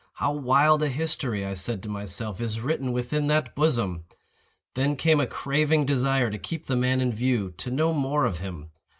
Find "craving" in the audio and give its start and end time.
5.27-5.85